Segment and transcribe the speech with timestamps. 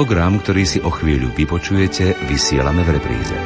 [0.00, 3.36] Program, ktorý si o chvíľu vypočujete, vysielame v repríze.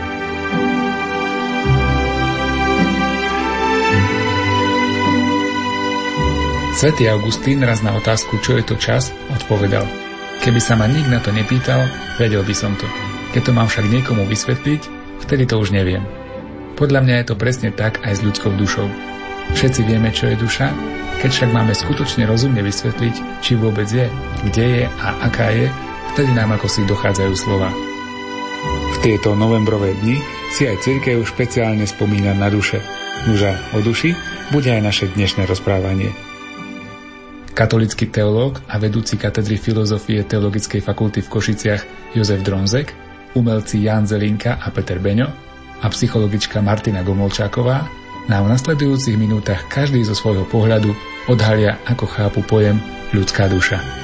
[6.78, 9.82] Svetý Augustín raz na otázku, čo je to čas, odpovedal.
[10.46, 11.90] Keby sa ma nik na to nepýtal,
[12.22, 12.86] vedel by som to.
[13.34, 14.82] Keď to mám však niekomu vysvetliť,
[15.26, 16.06] vtedy to už neviem.
[16.78, 18.86] Podľa mňa je to presne tak aj s ľudskou dušou.
[19.58, 20.70] Všetci vieme, čo je duša,
[21.18, 24.06] keď však máme skutočne rozumne vysvetliť, či vôbec je,
[24.46, 25.66] kde je a aká je,
[26.14, 27.74] vtedy nám ako si dochádzajú slova.
[28.94, 30.22] V tieto novembrové dni
[30.54, 32.78] si aj církev špeciálne spomína na duše.
[33.26, 34.14] Nuža o duši
[34.54, 36.14] bude aj naše dnešné rozprávanie.
[37.50, 41.82] Katolický teológ a vedúci katedry filozofie Teologickej fakulty v Košiciach
[42.14, 42.94] Jozef Dronzek,
[43.34, 45.26] umelci Jan Zelinka a Peter Beňo
[45.82, 47.90] a psychologička Martina Gomolčáková
[48.30, 50.94] nám v nasledujúcich minútach každý zo svojho pohľadu
[51.26, 52.78] odhalia, ako chápu pojem
[53.10, 54.03] ľudská duša.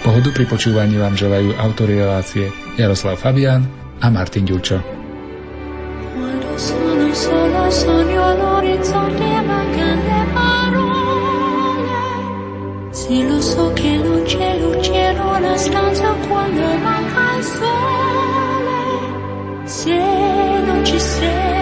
[0.00, 2.48] Pohodu pri počúvaní vám želajú autory relácie
[2.80, 3.68] Jaroslav Fabian
[4.00, 4.80] a Martin Ďurčo.
[12.90, 18.80] Si lo so che non c'è luce in una stanza quando manca il sole,
[19.68, 19.98] se
[20.64, 21.59] non ci sei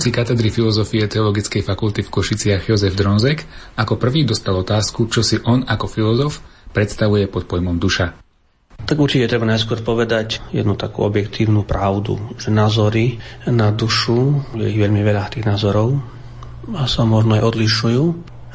[0.00, 3.44] Vedúci katedry filozofie Teologickej fakulty v Košiciach Jozef Dronzek
[3.76, 6.40] ako prvý dostal otázku, čo si on ako filozof
[6.72, 8.16] predstavuje pod pojmom duša.
[8.80, 14.80] Tak určite treba najskôr povedať jednu takú objektívnu pravdu, že názory na dušu, je ich
[14.80, 16.00] veľmi veľa tých názorov,
[16.72, 18.04] a sa možno aj odlišujú.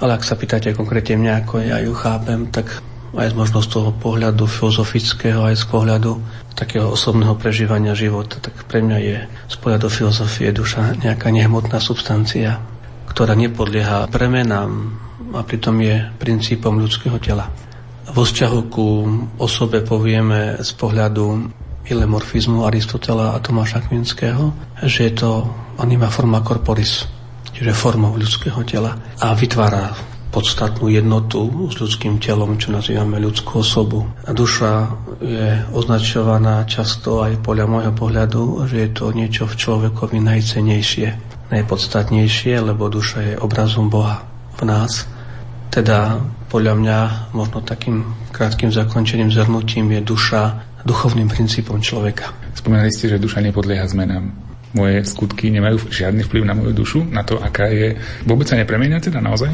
[0.01, 2.73] Ale ak sa pýtate konkrétne mňa, ako ja ju chápem, tak
[3.15, 6.11] aj možno z toho pohľadu filozofického, aj z pohľadu
[6.55, 12.59] takého osobného prežívania života, tak pre mňa je z pohľadu filozofie duša nejaká nehmotná substancia,
[13.11, 14.95] ktorá nepodlieha premenám
[15.35, 17.51] a pritom je princípom ľudského tela.
[18.11, 18.87] Vo vzťahu ku
[19.41, 21.51] osobe povieme z pohľadu
[21.85, 25.31] ilemorfizmu Aristotela a Tomáša Kvinského, že je to
[25.77, 27.05] anima forma corporis,
[27.51, 34.03] čiže formou ľudského tela a vytvára podstatnú jednotu s ľudským telom, čo nazývame ľudskú osobu.
[34.27, 34.91] A duša
[35.23, 41.07] je označovaná často aj podľa môjho pohľadu, že je to niečo v človekovi najcenejšie,
[41.55, 44.27] najpodstatnejšie, lebo duša je obrazom Boha
[44.59, 45.07] v nás.
[45.71, 46.19] Teda
[46.51, 46.99] podľa mňa
[47.31, 48.03] možno takým
[48.35, 52.35] krátkým zakončením zhrnutím je duša duchovným princípom človeka.
[52.51, 57.23] Spomínali ste, že duša nepodlieha zmenám moje skutky nemajú žiadny vplyv na moju dušu, na
[57.23, 57.95] to, aká je...
[58.27, 59.49] Vôbec sa nepremenia teda naozaj?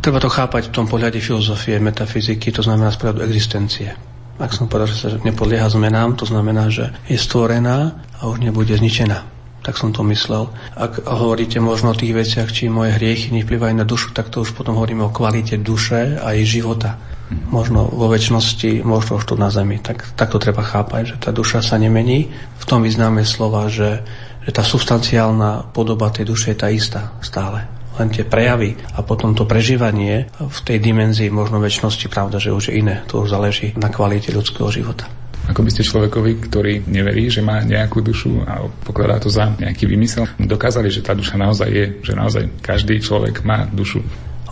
[0.00, 3.92] Treba to chápať v tom pohľade filozofie, metafyziky, to znamená z existencie.
[4.40, 8.72] Ak som povedal, že sa nepodlieha zmenám, to znamená, že je stvorená a už nebude
[8.72, 9.28] zničená.
[9.62, 10.50] Tak som to myslel.
[10.74, 14.58] Ak hovoríte možno o tých veciach, či moje hriechy nevplyvajú na dušu, tak to už
[14.58, 16.98] potom hovoríme o kvalite duše a jej života.
[17.30, 19.78] Možno vo väčšnosti, možno už tu na zemi.
[19.78, 22.34] Tak, tak to treba chápať, že tá duša sa nemení.
[22.58, 24.02] V tom význame slova, že
[24.42, 27.66] že tá substanciálna podoba tej duše je tá istá stále.
[28.00, 32.72] Len tie prejavy a potom to prežívanie v tej dimenzii možno väčšnosti, pravda, že už
[32.72, 33.04] je iné.
[33.12, 35.04] To už záleží na kvalite ľudského života.
[35.42, 39.90] Ako by ste človekovi, ktorý neverí, že má nejakú dušu a pokladá to za nejaký
[39.90, 44.00] vymysel, dokázali, že tá duša naozaj je, že naozaj každý človek má dušu.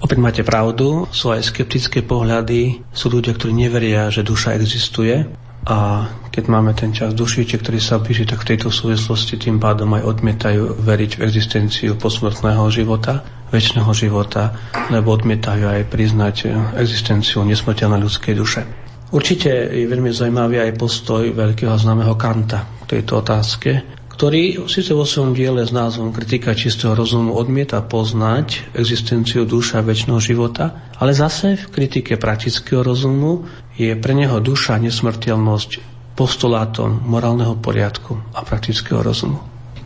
[0.01, 5.29] Opäť máte pravdu, sú aj skeptické pohľady, sú ľudia, ktorí neveria, že duša existuje
[5.67, 9.93] a keď máme ten čas dušiče, ktorý sa píše, tak v tejto súvislosti tým pádom
[9.99, 13.21] aj odmietajú veriť v existenciu posmrtného života,
[13.51, 14.57] väčšného života,
[14.89, 16.37] lebo odmietajú aj priznať
[16.79, 18.63] existenciu nesmrteľnej ľudskej duše.
[19.11, 25.09] Určite je veľmi zaujímavý aj postoj veľkého známeho Kanta k tejto otázke, ktorý síce vo
[25.09, 31.57] svojom diele s názvom Kritika čistého rozumu odmieta poznať existenciu duša väčšného života, ale zase
[31.57, 33.49] v kritike praktického rozumu
[33.81, 35.71] je pre neho duša nesmrteľnosť
[36.13, 39.41] postulátom morálneho poriadku a praktického rozumu.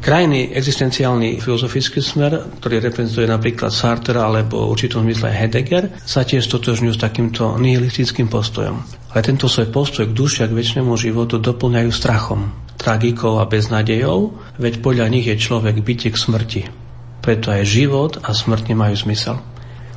[0.04, 6.92] Krajný existenciálny filozofický smer, ktorý reprezentuje napríklad Sartre alebo určitom zmysle Heidegger, sa tiež stotožňujú
[6.92, 8.84] s takýmto nihilistickým postojom.
[9.16, 12.52] Ale tento svoj postoj k duši a k väčšnému životu doplňajú strachom
[12.84, 16.62] tragikou a beznadejou, veď podľa nich je človek bytie k smrti.
[17.24, 19.40] Preto aj život a smrť nemajú zmysel.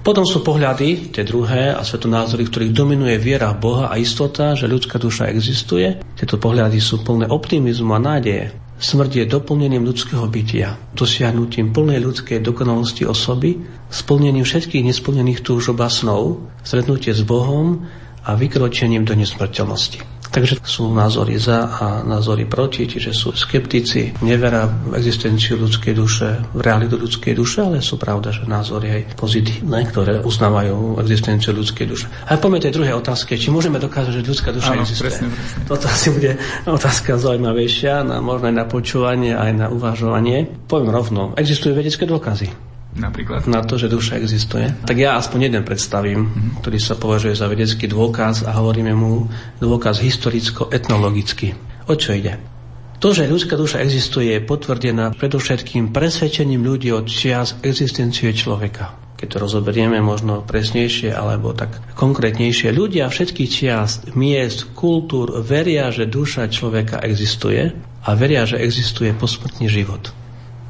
[0.08, 4.72] Potom sú pohľady, tie druhé a svetonázory, ktorých dominuje viera v Boha a istota, že
[4.72, 6.00] ľudská duša existuje.
[6.16, 8.56] Tieto pohľady sú plné optimizmu a nádeje.
[8.80, 13.60] Smrť je doplnením ľudského bytia, dosiahnutím plnej ľudskej dokonalosti osoby,
[13.92, 17.84] splnením všetkých nesplnených túžob a snov, stretnutie s Bohom
[18.24, 20.17] a vykročením do nesmrteľnosti.
[20.38, 26.30] Takže sú názory za a názory proti, čiže sú skeptici, neverá v existenciu ľudskej duše,
[26.54, 31.86] v realitu ľudskej duše, ale sú pravda, že názory aj pozitívne, ktoré uznávajú existenciu ľudskej
[31.90, 32.06] duše.
[32.30, 35.10] A poďme tej druhej otázke, či môžeme dokázať, že ľudská duša Áno, existuje.
[35.10, 35.60] Presne, presne.
[35.66, 36.32] Toto asi bude
[36.70, 40.46] otázka zaujímavejšia, na, možno aj na počúvanie, aj na uvažovanie.
[40.70, 42.67] Poviem rovno, existujú vedecké dôkazy
[42.98, 43.46] napríklad?
[43.46, 44.68] Na to, že duša existuje.
[44.84, 46.66] Tak ja aspoň jeden predstavím, mm-hmm.
[46.66, 49.30] ktorý sa považuje za vedecký dôkaz a hovoríme mu
[49.62, 51.54] dôkaz historicko-etnologický.
[51.88, 52.58] O čo ide?
[52.98, 58.98] To, že ľudská duša existuje, je potvrdená predovšetkým presvedčením ľudí od čias existencie človeka.
[59.18, 66.10] Keď to rozoberieme možno presnejšie alebo tak konkrétnejšie, ľudia všetkých čias, miest, kultúr veria, že
[66.10, 67.70] duša človeka existuje
[68.02, 70.10] a veria, že existuje posmrtný život.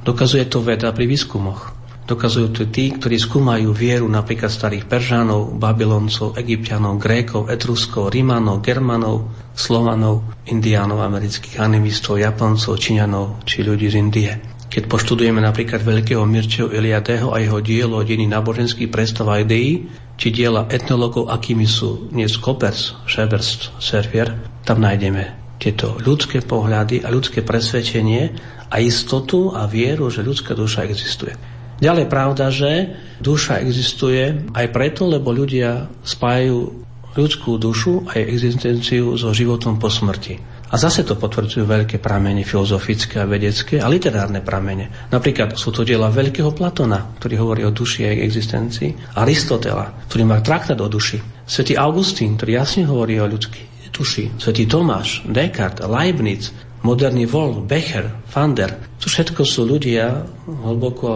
[0.03, 1.75] Dokazuje to veda pri výskumoch.
[2.07, 9.27] Dokazujú to tí, ktorí skúmajú vieru napríklad starých Peržánov, Babyloncov, Egyptianov, Grékov, Etruskov, Rímanov, Germanov,
[9.51, 14.31] Slovanov, Indiánov, amerických animistov, Japoncov, Číňanov či ľudí z Indie.
[14.71, 20.31] Keď poštudujeme napríklad veľkého Mirčeho Eliadeho a jeho dielo dení náboženských predstav a ideí, či
[20.31, 24.31] diela etnologov, akými sú dnes Kopers, Šeberst, Servier,
[24.63, 28.31] tam nájdeme tieto ľudské pohľady a ľudské presvedčenie
[28.71, 31.56] a istotu a vieru, že ľudská duša existuje.
[31.77, 39.33] Ďalej pravda, že duša existuje aj preto, lebo ľudia spájajú ľudskú dušu a existenciu so
[39.33, 40.57] životom po smrti.
[40.67, 45.07] A zase to potvrdzujú veľké pramene filozofické a vedecké a literárne pramene.
[45.09, 50.27] Napríklad sú to diela veľkého Platona, ktorý hovorí o duši a jej existencii, Aristotela, ktorý
[50.27, 55.87] má traktát o duši, Svetý Augustín, ktorý jasne hovorí o ľudskej duši, Svetý Tomáš, Descartes,
[55.87, 56.51] Leibniz,
[56.87, 58.95] moderný Vol, Becher, Fander.
[59.03, 61.07] To všetko sú ľudia hlboko,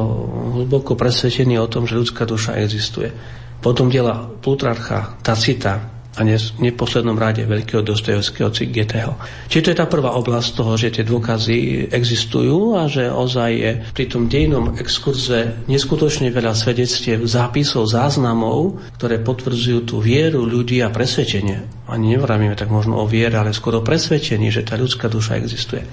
[0.60, 3.08] hlboko presvedčení o tom, že ľudská duša existuje.
[3.64, 9.16] Potom diela Plutarcha, Tacita, a ne, v neposlednom rade veľkého Dostojevského Cigeteho.
[9.48, 13.72] Čiže to je tá prvá oblasť toho, že tie dôkazy existujú a že ozaj je
[13.96, 20.92] pri tom dejnom exkurze neskutočne veľa svedectiev, zápisov, záznamov, ktoré potvrdzujú tú vieru ľudí a
[20.92, 21.88] presvedčenie.
[21.88, 25.84] Ani nevravíme tak možno o viere, ale skoro presvedčení, že tá ľudská duša existuje.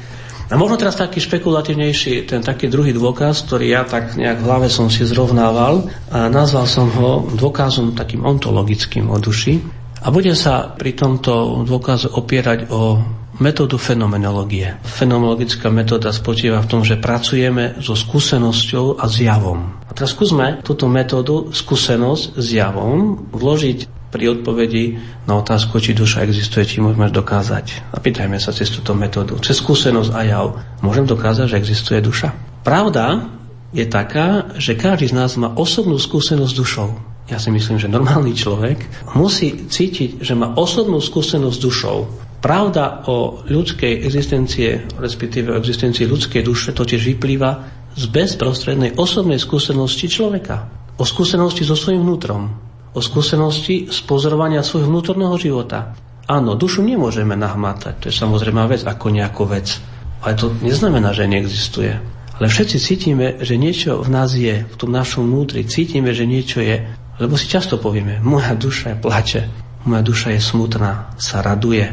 [0.48, 4.68] A možno teraz taký špekulatívnejší, ten taký druhý dôkaz, ktorý ja tak nejak v hlave
[4.72, 9.60] som si zrovnával a nazval som ho dôkazom takým ontologickým o duši.
[9.99, 13.02] A budem sa pri tomto dôkaze opierať o
[13.38, 14.78] metódu fenomenológie.
[14.83, 19.78] Fenomenologická metóda spočíva v tom, že pracujeme so skúsenosťou a zjavom.
[19.87, 26.25] A teraz skúsme túto metódu, skúsenosť s javom, vložiť pri odpovedi na otázku, či duša
[26.25, 27.93] existuje, či môžeme dokázať.
[27.93, 29.37] A pýtajme sa cez túto metódu.
[29.45, 30.47] Cez skúsenosť a jav
[30.81, 32.33] môžem dokázať, že existuje duša?
[32.64, 33.28] Pravda
[33.76, 36.90] je taká, že každý z nás má osobnú skúsenosť s dušou
[37.28, 41.99] ja si myslím, že normálny človek musí cítiť, že má osobnú skúsenosť s dušou.
[42.40, 47.50] Pravda o ľudskej existencie, respektíve o existencii ľudskej duše, totiž vyplýva
[47.99, 50.70] z bezprostrednej osobnej skúsenosti človeka.
[50.97, 52.49] O skúsenosti so svojím vnútrom.
[52.97, 55.99] O skúsenosti z pozorovania svojho vnútorného života.
[56.28, 59.80] Áno, dušu nemôžeme nahmatať, to je samozrejme vec ako nejakú vec.
[60.25, 62.18] Ale to neznamená, že neexistuje.
[62.38, 65.66] Ale všetci cítime, že niečo v nás je, v tom našom vnútri.
[65.66, 66.87] Cítime, že niečo je.
[67.18, 69.50] Lebo si často povieme, moja duša plače,
[69.84, 71.87] moja duša je smutná, sa raduje,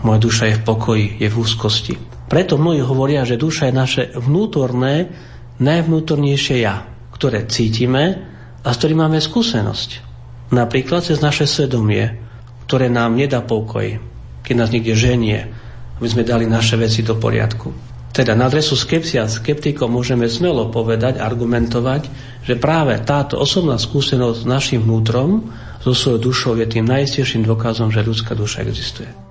[0.00, 1.94] moja duša je v pokoji, je v úzkosti.
[2.30, 5.12] Preto mnohí hovoria, že duša je naše vnútorné,
[5.60, 8.24] najvnútornejšie ja, ktoré cítime
[8.64, 9.90] a s ktorým máme skúsenosť.
[10.54, 12.16] Napríklad cez naše svedomie,
[12.64, 14.00] ktoré nám nedá pokoj,
[14.46, 15.52] keď nás niekde ženie,
[16.00, 17.89] aby sme dali naše veci do poriadku.
[18.10, 22.10] Teda na adresu skepsia skeptikov môžeme smelo povedať, argumentovať,
[22.42, 25.46] že práve táto osobná skúsenosť s našim vnútrom,
[25.80, 29.29] so svojou dušou je tým najistejším dôkazom, že ľudská duša existuje.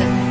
[0.00, 0.29] Jackson.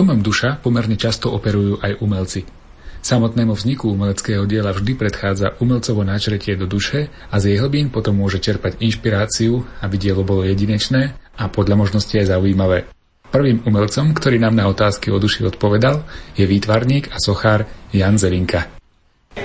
[0.00, 2.48] Pojmom duša pomerne často operujú aj umelci.
[3.04, 8.16] Samotnému vzniku umeleckého diela vždy predchádza umelcovo načretie do duše a z jeho hlbín potom
[8.16, 12.88] môže čerpať inšpiráciu, aby dielo bolo jedinečné a podľa možnosti aj zaujímavé.
[13.28, 16.00] Prvým umelcom, ktorý nám na otázky o duši odpovedal,
[16.32, 18.79] je výtvarník a sochár Jan Zelinka.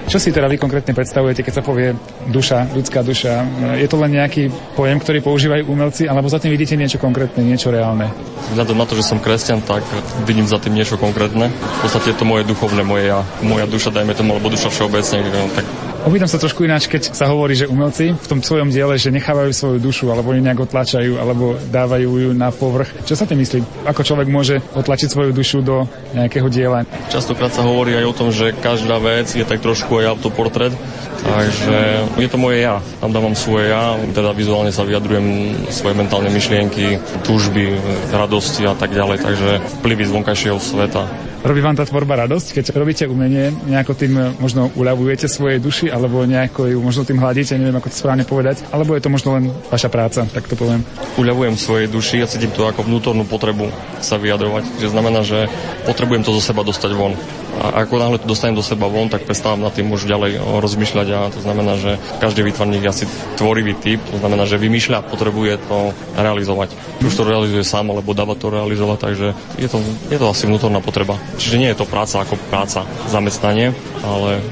[0.06, 1.92] Čo si teda vy konkrétne predstavujete, keď sa povie
[2.30, 3.42] duša, ľudská duša?
[3.76, 7.74] Je to len nejaký pojem, ktorý používajú umelci, alebo za tým vidíte niečo konkrétne, niečo
[7.74, 8.14] reálne?
[8.54, 9.82] Vzhľadom na to, že som kresťan, tak
[10.30, 11.50] vidím za tým niečo konkrétne.
[11.50, 15.26] V podstate je to moje duchovné, moje ja, moja duša, dajme tomu, alebo duša všeobecne,
[15.52, 15.66] tak
[16.06, 19.50] Opýtam sa trošku ináč, keď sa hovorí, že umelci v tom svojom diele, že nechávajú
[19.50, 22.94] svoju dušu, alebo ju nejak otlačajú, alebo dávajú ju na povrch.
[23.10, 23.90] Čo sa tým myslí?
[23.90, 26.86] Ako človek môže otlačiť svoju dušu do nejakého diela?
[27.10, 30.78] Častokrát sa hovorí aj o tom, že každá vec je tak trošku aj autoportrét,
[31.26, 32.86] takže je to moje ja.
[33.02, 37.82] Tam dávam svoje ja, teda vizuálne sa vyjadrujem svoje mentálne myšlienky, túžby,
[38.14, 39.50] radosti a tak ďalej, takže
[39.82, 41.34] vplyvy z vonkajšieho sveta.
[41.46, 46.26] Robí vám tá tvorba radosť, keď robíte umenie, nejako tým možno uľavujete svojej duši, alebo
[46.26, 49.54] nejako ju možno tým hladíte, neviem ako to správne povedať, alebo je to možno len
[49.70, 50.82] vaša práca, tak to poviem.
[51.22, 53.70] Uľavujem svojej duši a cítim to ako vnútornú potrebu
[54.02, 55.46] sa vyjadrovať, že znamená, že
[55.86, 57.14] potrebujem to zo seba dostať von.
[57.56, 61.08] A ako náhle to dostanem do seba von, tak prestávam nad tým už ďalej rozmýšľať
[61.16, 63.06] a to znamená, že každý výtvarník je asi
[63.40, 66.76] tvorivý typ, to znamená, že vymýšľa, potrebuje to realizovať.
[67.02, 69.80] Už to realizuje sám, alebo dáva to realizovať, takže je to,
[70.12, 71.16] je to asi vnútorná potreba.
[71.40, 73.72] Čiže nie je to práca ako práca, zamestnanie,
[74.04, 74.44] ale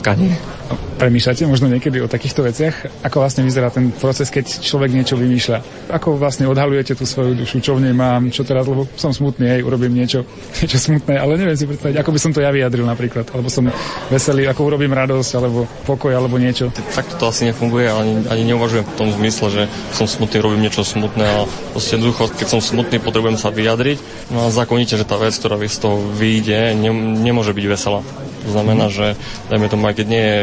[0.00, 0.55] tkanie.
[0.96, 3.04] Premýšľate možno niekedy o takýchto veciach?
[3.04, 5.90] Ako vlastne vyzerá ten proces, keď človek niečo vymýšľa?
[5.92, 7.60] Ako vlastne odhalujete tú svoju dušu?
[7.60, 8.32] Čo v nej mám?
[8.32, 8.64] Čo teraz?
[8.64, 10.24] Lebo som smutný, hej, urobím niečo,
[10.58, 13.28] niečo smutné, ale neviem si predstaviť, ako by som to ja vyjadril napríklad.
[13.28, 13.68] Alebo som
[14.08, 16.72] veselý, ako urobím radosť, alebo pokoj, alebo niečo.
[16.72, 20.80] Tak to asi nefunguje, ani, ani neuvažujem v tom zmysle, že som smutný, robím niečo
[20.80, 21.38] smutné a
[21.76, 24.32] proste jednoducho, keď som smutný, potrebujem sa vyjadriť.
[24.32, 28.00] No a zákonite, že tá vec, ktorá z toho vyjde, ne, nemôže byť veselá.
[28.46, 29.18] To znamená, že
[29.50, 30.42] dajme tomu, aj keď nie je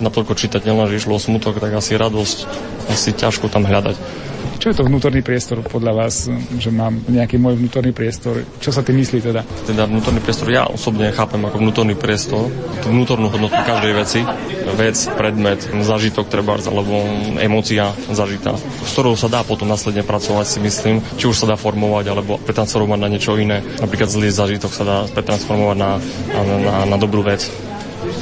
[0.00, 2.38] natoľko čitateľná, že išlo o smutok, tak asi radosť,
[2.90, 3.96] asi ťažko tam hľadať.
[4.60, 6.28] Čo je to vnútorný priestor podľa vás,
[6.60, 8.44] že mám nejaký môj vnútorný priestor?
[8.60, 9.40] Čo sa tým myslí teda?
[9.64, 12.52] Teda vnútorný priestor ja osobne chápem ako vnútorný priestor,
[12.84, 14.20] tú vnútornú hodnotu každej veci,
[14.76, 16.92] vec, predmet, zažitok treba, alebo
[17.40, 21.56] emócia zažitá, s ktorou sa dá potom následne pracovať, si myslím, či už sa dá
[21.56, 23.64] formovať, alebo pretransformovať na niečo iné.
[23.80, 25.90] Napríklad zlý zažitok sa dá pretransformovať na,
[26.36, 27.48] na, na, na dobrú vec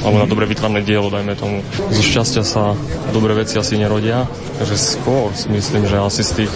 [0.03, 1.59] alebo na dobre vytvarné dielo, dajme tomu.
[1.91, 2.73] Zo šťastia sa
[3.11, 4.23] dobré veci asi nerodia,
[4.59, 6.53] takže skôr si myslím, že asi z tých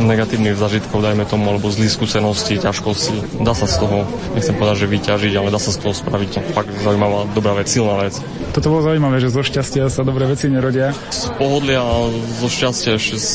[0.00, 3.42] negatívnych zažitkov, dajme tomu, alebo zlých skúseností, ťažkosti.
[3.42, 4.04] Dá sa z toho,
[4.36, 7.96] nechcem povedať, že vyťažiť, ale dá sa z toho spraviť fakt zaujímavá, dobrá vec, silná
[8.00, 8.18] vec.
[8.52, 10.92] Toto bolo zaujímavé, že zo šťastia sa dobré veci nerodia.
[11.12, 12.08] Z pohodlia a
[12.40, 13.28] zo šťastia ešte z...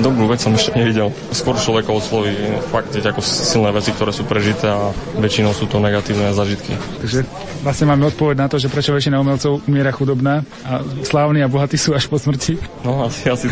[0.00, 1.12] dobrú vec som ešte nevidel.
[1.32, 2.32] Skôr človeka osloví
[2.72, 6.72] fakt ako silné veci, ktoré sú prežité a väčšinou sú to negatívne zažitky.
[7.04, 7.28] Takže
[7.60, 11.76] vlastne máme odpoveď na to, že prečo väčšina umelcov umiera chudobná a slávni a bohatí
[11.76, 12.56] sú až po smrti.
[12.86, 13.46] No asi, asi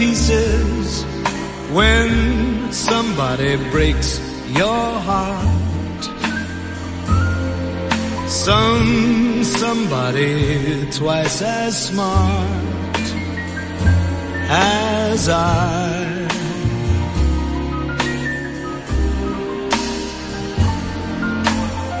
[0.00, 1.04] pieces
[1.76, 6.02] when somebody breaks your heart.
[8.26, 13.06] Some somebody twice as smart
[14.48, 16.06] as I.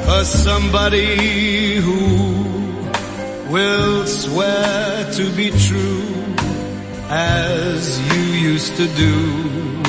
[0.08, 2.00] A somebody who
[3.52, 6.09] will swear to be true
[7.12, 9.16] as you used to do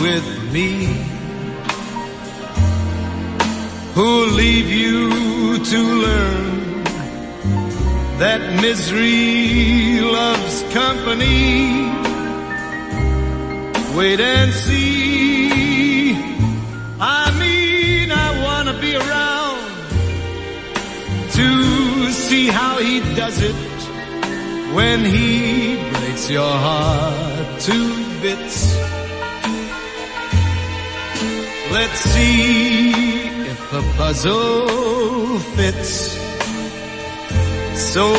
[0.02, 0.86] with me.
[3.94, 6.84] Who'll leave you to learn
[8.18, 11.92] that misery loves company.
[13.96, 16.14] Wait and see.
[17.00, 19.62] I mean, I wanna be around
[21.34, 23.56] to see how he does it
[24.74, 28.76] when he breaks your heart to bits.
[31.72, 32.90] Let's see
[33.52, 36.18] if the puzzle fits
[37.94, 38.14] so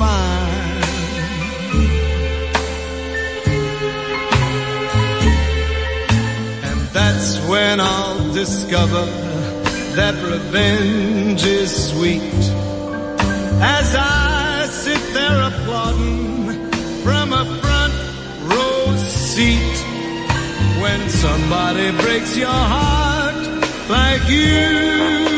[0.00, 0.82] fine.
[6.64, 9.04] And that's when I'll discover
[9.96, 12.22] that revenge is sweet
[13.60, 15.63] as I sit there
[19.34, 19.76] seat.
[20.80, 23.34] When somebody breaks your heart
[23.88, 25.33] like you,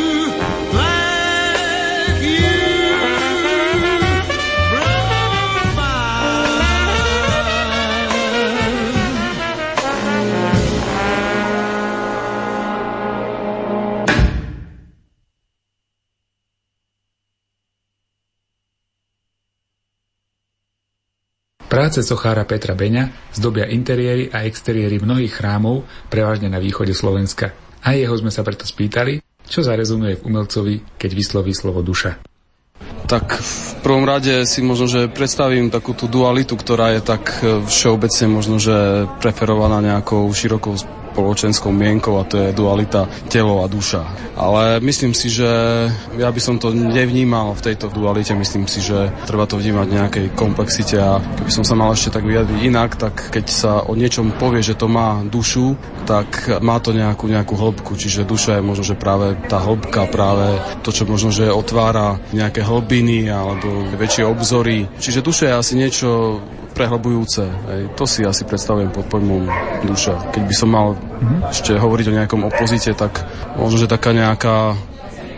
[21.86, 27.54] Práce sochára Petra Beňa zdobia interiéry a exteriéry mnohých chrámov, prevažne na východe Slovenska.
[27.78, 32.18] A jeho sme sa preto spýtali, čo zarezonuje v umelcovi, keď vysloví slovo duša.
[33.06, 37.62] Tak v prvom rade si možno, že predstavím takú tú dualitu, ktorá je tak e,
[37.62, 40.74] všeobecne možno, že preferovaná nejakou širokou
[41.16, 44.04] spoločenskou mienkou a to je dualita telo a duša.
[44.36, 45.48] Ale myslím si, že
[46.20, 49.96] ja by som to nevnímal v tejto dualite, myslím si, že treba to vnímať v
[49.96, 53.96] nejakej komplexite a keby som sa mal ešte tak vyjadriť inak, tak keď sa o
[53.96, 58.66] niečom povie, že to má dušu, tak má to nejakú, nejakú hĺbku, čiže duša je
[58.68, 64.28] možno, že práve tá hĺbka, práve to, čo možno, že otvára nejaké hlbiny alebo väčšie
[64.28, 64.84] obzory.
[65.00, 66.08] Čiže duša je asi niečo
[66.76, 67.48] prehlbujúce.
[67.48, 67.82] Hej.
[67.96, 69.48] To si asi predstavujem pod pojmom
[69.88, 70.36] duša.
[70.36, 71.48] Keď by som mal mm-hmm.
[71.48, 73.24] ešte hovoriť o nejakom opozite, tak
[73.56, 74.76] možno, že taká nejaká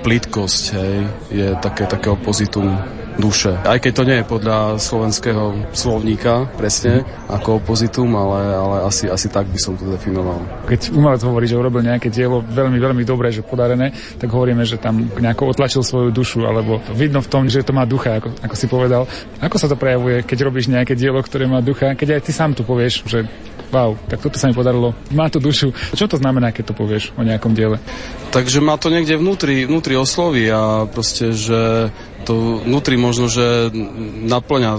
[0.03, 0.96] plitkosť hej,
[1.31, 3.50] je také, také opozitum duše.
[3.66, 9.26] Aj keď to nie je podľa slovenského slovníka presne ako opozitum, ale, ale asi, asi
[9.26, 10.38] tak by som to definoval.
[10.70, 14.78] Keď umelec hovorí, že urobil nejaké dielo veľmi, veľmi dobré, že podarené, tak hovoríme, že
[14.78, 18.54] tam nejako otlačil svoju dušu, alebo vidno v tom, že to má ducha, ako, ako
[18.54, 19.02] si povedal.
[19.42, 22.54] Ako sa to prejavuje, keď robíš nejaké dielo, ktoré má ducha, keď aj ty sám
[22.54, 23.26] tu povieš, že
[23.68, 25.72] wow, tak toto sa mi podarilo, má to dušu.
[25.92, 27.76] Čo to znamená, keď to povieš o nejakom diele?
[28.33, 31.92] Takže ma to niekde vnútri, vnútri osloví a proste, že
[32.29, 33.73] to vnútri možno, že
[34.29, 34.73] naplňa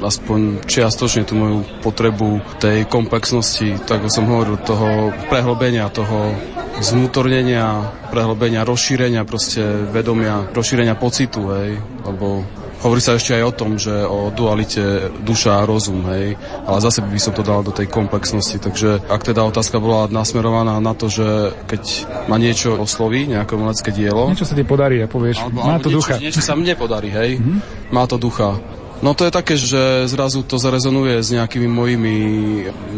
[0.00, 6.32] aspoň čiastočne tú moju potrebu tej komplexnosti, tak ako som hovoril, toho prehlbenia, toho
[6.80, 12.46] zvnútornenia, prehlbenia, rozšírenia proste vedomia, rozšírenia pocitu, hej, lebo
[12.78, 17.00] Hovorí sa ešte aj o tom, že o dualite duša a rozum, hej, ale zase
[17.00, 21.08] by som to dal do tej komplexnosti, takže ak teda otázka bola nasmerovaná na to,
[21.08, 21.82] že keď
[22.28, 24.28] ma niečo osloví, nejaké umelecké dielo...
[24.28, 26.14] Niečo sa ti podarí a povieš, alebo, má to niečo, ducha.
[26.20, 27.58] Niečo sa mne podarí, hej, mm-hmm.
[27.88, 28.60] má to ducha.
[28.98, 32.16] No to je také, že zrazu to zarezonuje s nejakými mojimi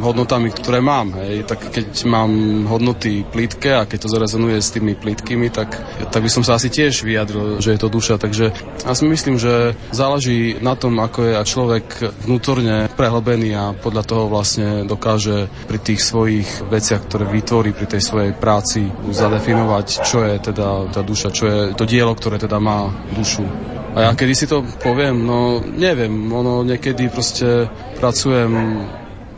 [0.00, 1.12] hodnotami, ktoré mám.
[1.20, 1.44] Hej.
[1.44, 2.30] Tak keď mám
[2.72, 5.76] hodnoty plítke a keď to zarezonuje s tými plítkými, tak,
[6.08, 8.16] tak by som sa asi tiež vyjadril, že je to duša.
[8.16, 8.48] Takže
[8.80, 11.86] ja si myslím, že záleží na tom, ako je človek
[12.24, 18.00] vnútorne prehlbený a podľa toho vlastne dokáže pri tých svojich veciach, ktoré vytvorí pri tej
[18.00, 22.88] svojej práci, zadefinovať, čo je teda tá duša, čo je to dielo, ktoré teda má
[23.12, 23.44] dušu.
[23.90, 27.66] A ja kedy si to poviem, no neviem, ono niekedy proste
[27.98, 28.86] pracujem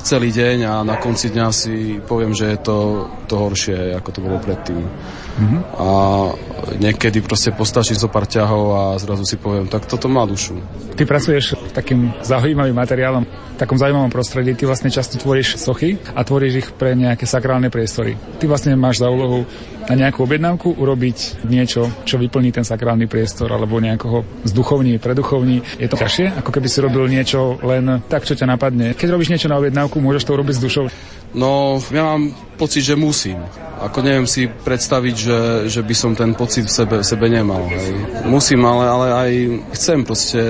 [0.03, 2.79] celý deň a na konci dňa si poviem, že je to,
[3.31, 4.83] to horšie, ako to bolo predtým.
[4.83, 5.61] Mm-hmm.
[5.79, 5.89] A
[6.79, 10.59] niekedy proste postačí zo pár ťahov a zrazu si poviem, tak toto má dušu.
[10.95, 14.55] Ty pracuješ takým zaujímavým materiálom, v takom zaujímavom prostredí.
[14.57, 18.17] Ty vlastne často tvoríš sochy a tvoríš ich pre nejaké sakrálne priestory.
[18.39, 19.45] Ty vlastne máš za úlohu
[19.91, 25.61] na nejakú objednávku urobiť niečo, čo vyplní ten sakrálny priestor alebo nejakého zduchovní, preduchovní.
[25.77, 28.95] Je to ťažšie, ako keby si robil niečo len tak, čo ťa napadne.
[28.95, 30.87] Keď robíš niečo na objednávku, môžeš to urobiť s dušou.
[31.33, 32.29] No, ja mám
[32.61, 33.41] pocit, že musím.
[33.83, 37.67] Ako neviem si predstaviť, že, že by som ten pocit v sebe, v sebe nemal.
[37.67, 38.23] Hej.
[38.29, 39.31] Musím, ale, ale aj
[39.75, 40.41] chcem proste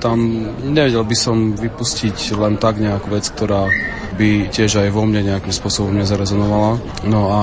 [0.00, 0.18] tam,
[0.64, 3.68] nevedel by som vypustiť len tak nejakú vec, ktorá
[4.16, 6.80] by tiež aj vo mne nejakým spôsobom nezarezonovala.
[7.06, 7.42] No a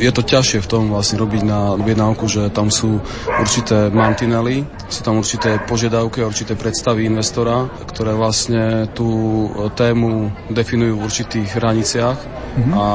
[0.00, 3.04] je to ťažšie v tom vlastne robiť na objednávku, že tam sú
[3.36, 11.04] určité mantinely, sú tam určité požiadavky, určité predstavy investora, ktoré vlastne tú tému definujú v
[11.04, 12.72] určitých hraniciach mm-hmm.
[12.74, 12.86] a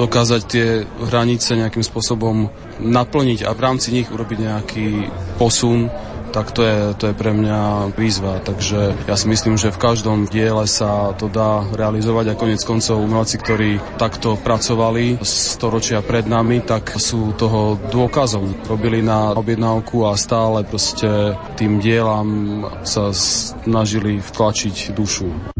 [0.00, 0.68] dokázať tie
[1.12, 2.48] hranice nejakým spôsobom
[2.80, 4.88] naplniť a v rámci nich urobiť nejaký
[5.36, 5.92] posun
[6.30, 8.40] tak to je, to je pre mňa výzva.
[8.40, 13.02] Takže ja si myslím, že v každom diele sa to dá realizovať a konec koncov
[13.02, 18.66] umelci, ktorí takto pracovali storočia pred nami, tak sú toho dôkazom.
[18.70, 25.59] Robili na objednávku a stále proste tým dielam sa snažili vtlačiť dušu.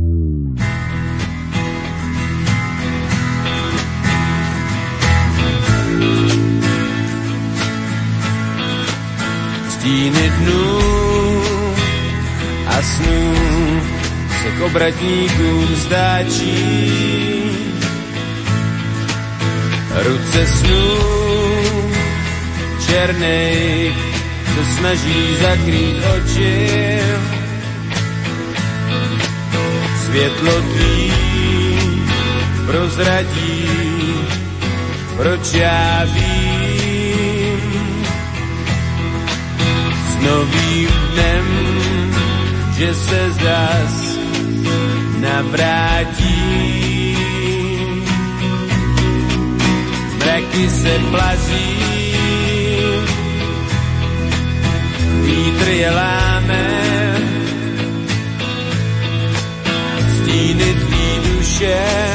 [9.90, 10.78] Stíny dnů
[12.66, 13.34] a snů
[14.42, 16.92] se k obratníkům zdáčí.
[19.94, 20.98] Ruce snů
[22.86, 23.94] černej
[24.54, 27.00] se snaží zakrýt oči.
[30.06, 31.12] Světlo tvý
[32.66, 33.68] prozradí,
[35.16, 36.29] proč já vím,
[40.22, 41.46] novým dnem,
[42.78, 44.18] že se zas
[45.20, 46.36] navrátí.
[50.18, 51.76] Mraky se plazí,
[55.24, 56.70] vítr je láme,
[61.40, 62.10] duše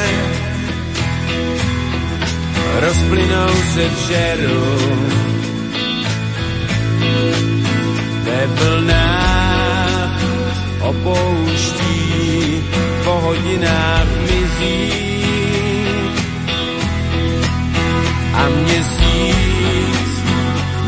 [2.80, 4.76] rozplynou se v žeru.
[8.26, 10.22] Ve vlnách
[10.80, 12.62] opouští,
[13.04, 14.92] po hodinách mizí
[18.34, 20.10] a měsíc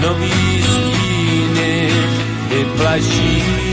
[0.01, 1.90] nový stíny
[2.51, 3.67] vyplaší.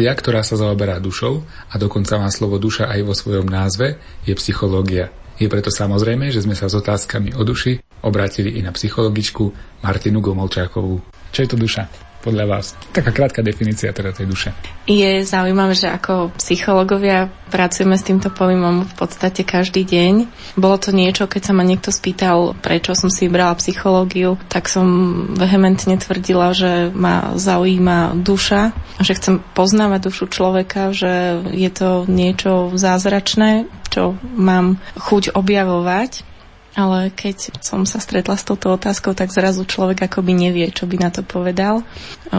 [0.00, 4.32] Profesia, ktorá sa zaoberá dušou a dokonca má slovo duša aj vo svojom názve, je
[4.32, 5.12] psychológia.
[5.36, 9.52] Je preto samozrejme, že sme sa s otázkami o duši obrátili i na psychologičku
[9.84, 11.04] Martinu Gomolčákovú.
[11.36, 12.09] Čo je to duša?
[12.20, 12.76] Podľa vás?
[12.92, 14.50] Taká krátka definícia teda tej duše.
[14.84, 20.30] Je zaujímavé, že ako psychológovia pracujeme s týmto pojmom v podstate každý deň.
[20.54, 24.86] Bolo to niečo, keď sa ma niekto spýtal, prečo som si vybrala psychológiu, tak som
[25.34, 32.70] vehementne tvrdila, že ma zaujíma duša, že chcem poznávať dušu človeka, že je to niečo
[32.76, 36.29] zázračné, čo mám chuť objavovať
[36.78, 40.96] ale keď som sa stretla s touto otázkou, tak zrazu človek akoby nevie, čo by
[41.02, 41.82] na to povedal.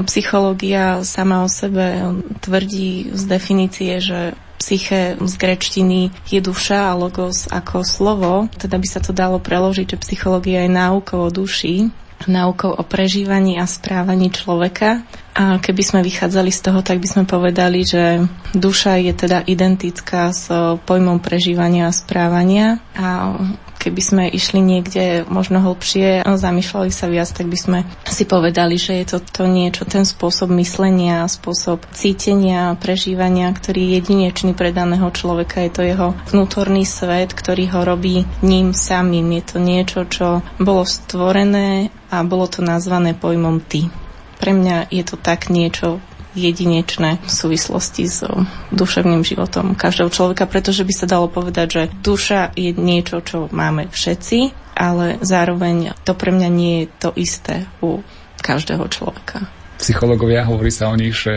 [0.07, 7.49] Psychológia sama o sebe tvrdí z definície, že psyche z grečtiny je duša a logos
[7.49, 11.89] ako slovo, teda by sa to dalo preložiť, že psychológia je náukou o duši,
[12.29, 15.01] náukou o prežívaní a správaní človeka.
[15.33, 18.21] A keby sme vychádzali z toho, tak by sme povedali, že
[18.53, 20.51] duša je teda identická s
[20.85, 23.33] pojmom prežívania a správania a
[23.81, 28.77] keby sme išli niekde možno hlbšie a zamýšľali sa viac, tak by sme si povedali,
[28.77, 34.69] že je to, to niečo, ten spôsob myslenia, spôsob cítenia, prežívania, ktorý je jedinečný pre
[34.69, 35.65] daného človeka.
[35.65, 39.25] Je to jeho vnútorný svet, ktorý ho robí ním samým.
[39.41, 43.89] Je to niečo, čo bolo stvorené a bolo to nazvané pojmom ty.
[44.37, 46.01] Pre mňa je to tak niečo
[46.33, 48.23] jedinečné v súvislosti s
[48.71, 53.91] duševným životom každého človeka, pretože by sa dalo povedať, že duša je niečo, čo máme
[53.91, 57.99] všetci, ale zároveň to pre mňa nie je to isté u
[58.41, 59.45] každého človeka.
[59.81, 61.33] Psychológovia hovorí sa o nich, že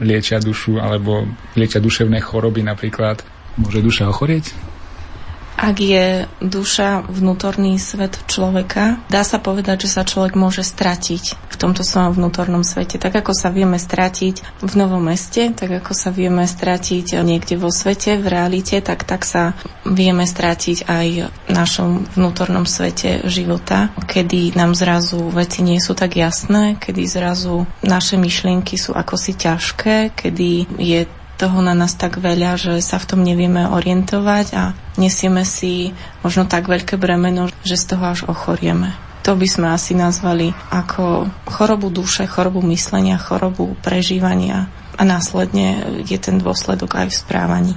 [0.00, 3.20] liečia dušu alebo liečia duševné choroby napríklad.
[3.60, 4.52] Môže duša ochorieť?
[5.56, 11.56] Ak je duša vnútorný svet človeka, dá sa povedať, že sa človek môže stratiť v
[11.56, 13.00] tomto svojom vnútornom svete.
[13.00, 17.72] Tak ako sa vieme stratiť v novom meste, tak ako sa vieme stratiť niekde vo
[17.72, 19.56] svete, v realite, tak tak sa
[19.88, 26.20] vieme stratiť aj v našom vnútornom svete života, kedy nám zrazu veci nie sú tak
[26.20, 32.16] jasné, kedy zrazu naše myšlienky sú ako si ťažké, kedy je toho na nás tak
[32.16, 35.92] veľa, že sa v tom nevieme orientovať a nesieme si
[36.24, 38.96] možno tak veľké bremeno, že z toho až ochorieme.
[39.28, 46.16] To by sme asi nazvali ako chorobu duše, chorobu myslenia, chorobu prežívania a následne je
[46.16, 47.74] ten dôsledok aj v správaní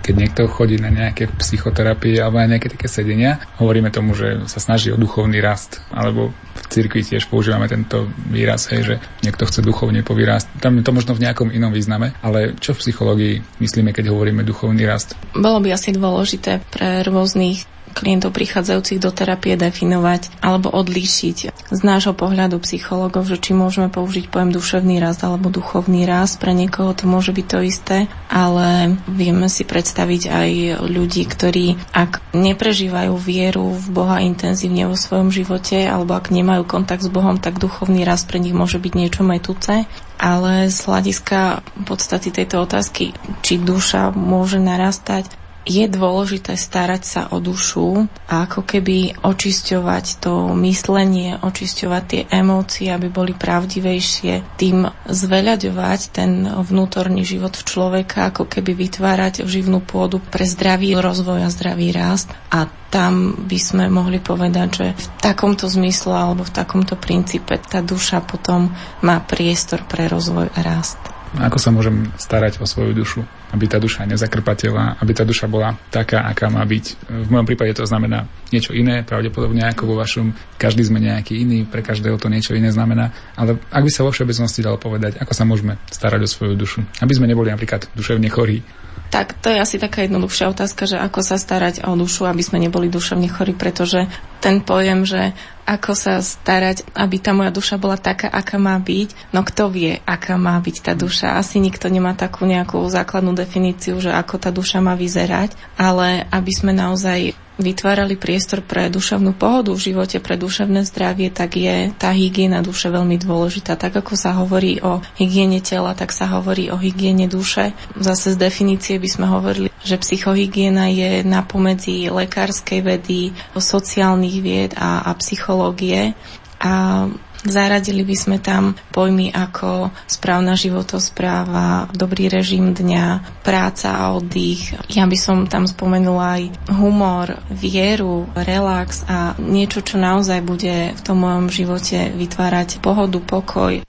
[0.00, 4.58] keď niekto chodí na nejaké psychoterapie alebo na nejaké také sedenia, hovoríme tomu, že sa
[4.58, 5.84] snaží o duchovný rast.
[5.92, 10.48] Alebo v cirkvi tiež používame tento výraz, hej, že niekto chce duchovne povýrast.
[10.58, 14.42] Tam je to možno v nejakom inom význame, ale čo v psychológii myslíme, keď hovoríme
[14.42, 15.16] duchovný rast?
[15.36, 21.38] Bolo by asi dôležité pre rôznych klientov prichádzajúcich do terapie definovať alebo odlíšiť
[21.70, 26.42] z nášho pohľadu psychologov, že či môžeme použiť pojem duševný rast alebo duchovný rast.
[26.42, 27.98] Pre niekoho to môže byť to isté,
[28.30, 30.50] ale vieme si predstaviť aj
[30.86, 37.06] ľudí, ktorí ak neprežívajú vieru v Boha intenzívne vo svojom živote alebo ak nemajú kontakt
[37.06, 39.86] s Bohom, tak duchovný rast pre nich môže byť niečo metúce
[40.20, 47.38] ale z hľadiska podstaty tejto otázky, či duša môže narastať, je dôležité starať sa o
[47.38, 56.00] dušu a ako keby očisťovať to myslenie, očisťovať tie emócie, aby boli pravdivejšie, tým zveľaďovať
[56.10, 61.92] ten vnútorný život v človeka, ako keby vytvárať živnú pôdu pre zdravý rozvoj a zdravý
[61.92, 62.32] rast.
[62.48, 67.84] A tam by sme mohli povedať, že v takomto zmysle alebo v takomto princípe tá
[67.84, 71.19] duša potom má priestor pre rozvoj a rast.
[71.38, 73.22] Ako sa môžem starať o svoju dušu,
[73.54, 77.06] aby tá duša nezakrpatela, aby tá duša bola taká, aká má byť.
[77.06, 80.34] V mojom prípade to znamená niečo iné, pravdepodobne ako vo vašom.
[80.58, 83.14] Každý sme nejaký iný, pre každého to niečo iné znamená.
[83.38, 86.82] Ale ak by sa vo všeobecnosti dalo povedať, ako sa môžeme starať o svoju dušu,
[86.98, 88.66] aby sme neboli napríklad duševne chorí,
[89.10, 92.62] tak to je asi taká jednoduchšia otázka, že ako sa starať o dušu, aby sme
[92.62, 94.06] neboli duševne chorí, pretože
[94.38, 95.34] ten pojem, že
[95.66, 99.34] ako sa starať, aby tá moja duša bola taká, aká má byť.
[99.34, 101.38] No kto vie, aká má byť tá duša?
[101.38, 106.52] Asi nikto nemá takú nejakú základnú definíciu, že ako tá duša má vyzerať, ale aby
[106.54, 112.10] sme naozaj vytvárali priestor pre duševnú pohodu v živote, pre duševné zdravie, tak je tá
[112.10, 113.76] hygiena duše veľmi dôležitá.
[113.76, 117.76] Tak ako sa hovorí o hygiene tela, tak sa hovorí o hygiene duše.
[117.94, 125.04] Zase z definície by sme hovorili, že psychohygiena je napomedzi lekárskej vedy, sociálnych vied a,
[125.06, 126.16] a psychológie.
[126.60, 127.06] A
[127.40, 134.76] Zaradili by sme tam pojmy ako správna životospráva, dobrý režim dňa, práca a oddych.
[134.92, 136.42] Ja by som tam spomenula aj
[136.76, 143.80] humor, vieru, relax a niečo, čo naozaj bude v tom mojom živote vytvárať pohodu, pokoj.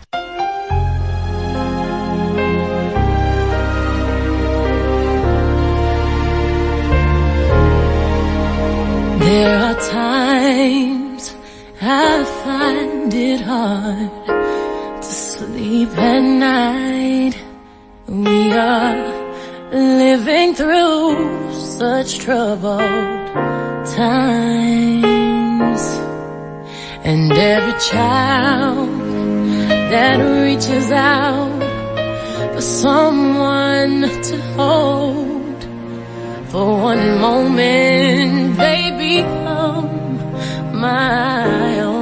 [9.20, 11.36] There are times
[11.82, 14.10] I find it hard
[15.02, 17.36] to sleep at night.
[18.08, 23.28] We are living through such troubled
[23.96, 25.84] times.
[27.04, 28.90] And every child
[29.92, 31.60] that reaches out
[32.54, 35.64] for someone to hold
[36.50, 39.90] for one moment they become
[40.80, 42.01] my own.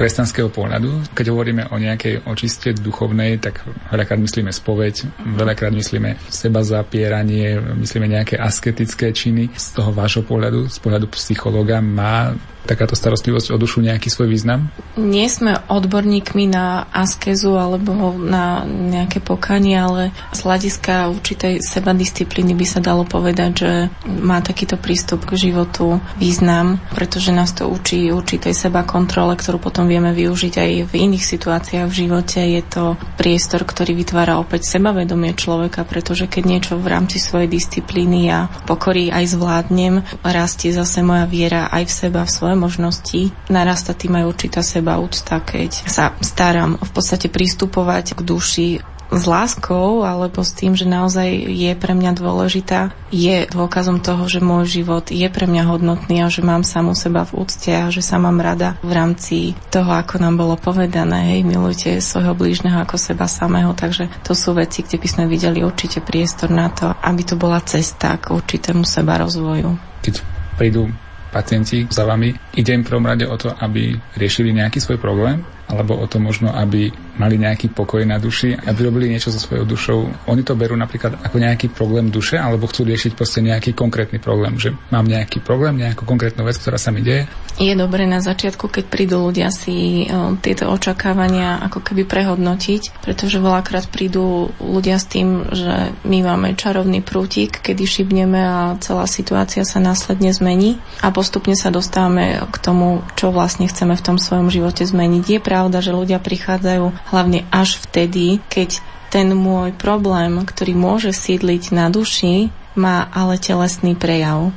[0.00, 3.60] Kresťanského pohľadu, keď hovoríme o nejakej očiste duchovnej, tak
[3.92, 5.04] veľakrát myslíme spoveď,
[5.36, 9.52] veľakrát myslíme seba zapieranie, myslíme nejaké asketické činy.
[9.52, 12.32] Z toho vášho pohľadu, z pohľadu psychologa, má
[12.66, 14.68] takáto starostlivosť o dušu nejaký svoj význam?
[14.98, 22.66] Nie sme odborníkmi na askezu alebo na nejaké pokanie, ale z hľadiska určitej sebadisciplíny by
[22.66, 23.72] sa dalo povedať, že
[24.06, 29.88] má takýto prístup k životu význam, pretože nás to učí určitej seba kontrole, ktorú potom
[29.88, 32.40] vieme využiť aj v iných situáciách v živote.
[32.40, 38.30] Je to priestor, ktorý vytvára opäť sebavedomie človeka, pretože keď niečo v rámci svojej disciplíny
[38.30, 43.20] a pokory aj zvládnem, rastie zase moja viera aj v seba, v svoje možnosti.
[43.46, 48.68] Narasta tým aj určitá seba úcta, keď sa starám v podstate pristupovať k duši
[49.10, 54.42] s láskou alebo s tým, že naozaj je pre mňa dôležitá, je dôkazom toho, že
[54.42, 58.02] môj život je pre mňa hodnotný a že mám samu seba v úcte a že
[58.02, 62.98] sa mám rada v rámci toho, ako nám bolo povedané, hej, milujte svojho blížneho ako
[62.98, 67.22] seba samého, takže to sú veci, kde by sme videli určite priestor na to, aby
[67.26, 69.74] to bola cesta k určitému seba rozvoju.
[70.06, 70.14] Keď
[70.54, 70.86] prídu
[71.30, 75.94] pacienti za vami, ide im prvom rade o to, aby riešili nejaký svoj problém, alebo
[75.94, 76.90] o to možno, aby
[77.20, 80.00] mali nejaký pokoj na duši, aby robili niečo so svojou dušou.
[80.26, 84.56] Oni to berú napríklad ako nejaký problém duše, alebo chcú riešiť proste nejaký konkrétny problém,
[84.56, 87.28] že mám nejaký problém, nejakú konkrétnu vec, ktorá sa mi deje.
[87.60, 93.36] Je dobre na začiatku, keď prídu ľudia si o, tieto očakávania ako keby prehodnotiť, pretože
[93.36, 99.68] veľakrát prídu ľudia s tým, že my máme čarovný prútik, kedy šibneme a celá situácia
[99.68, 104.48] sa následne zmení a postupne sa dostávame k tomu, čo vlastne chceme v tom svojom
[104.48, 105.24] živote zmeniť.
[105.28, 108.80] Je pravda, že ľudia prichádzajú hlavne až vtedy, keď
[109.12, 114.56] ten môj problém, ktorý môže sídliť na duši, má ale telesný prejav.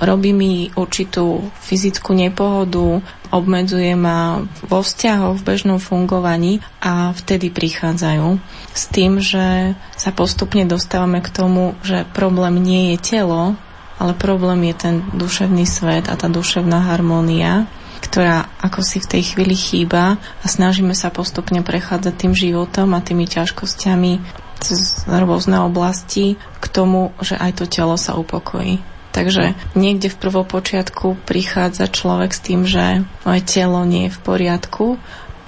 [0.00, 8.40] Robí mi určitú fyzickú nepohodu, obmedzuje ma vo vzťahoch, v bežnom fungovaní a vtedy prichádzajú.
[8.72, 13.60] S tým, že sa postupne dostávame k tomu, že problém nie je telo,
[14.00, 17.68] ale problém je ten duševný svet a tá duševná harmónia
[18.00, 23.04] ktorá ako si v tej chvíli chýba a snažíme sa postupne prechádzať tým životom a
[23.04, 24.12] tými ťažkosťami
[24.60, 28.80] z rôzne oblasti k tomu, že aj to telo sa upokojí.
[29.10, 34.86] Takže niekde v prvopočiatku prichádza človek s tým, že moje telo nie je v poriadku,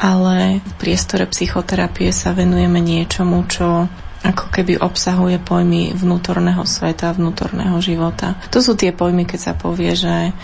[0.03, 3.86] ale v priestore psychoterapie sa venujeme niečomu, čo
[4.22, 8.38] ako keby obsahuje pojmy vnútorného sveta, vnútorného života.
[8.55, 10.34] To sú tie pojmy, keď sa povie, že